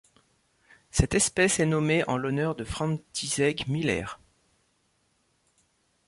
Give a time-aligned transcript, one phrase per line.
[0.89, 4.19] Cette espèce est nommée en l'honneur de František Miller.